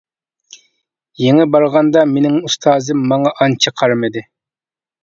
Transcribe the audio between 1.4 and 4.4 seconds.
بارغاندا، مېنىڭ ئۇستازىم ماڭا ئانچە قارىمىدى.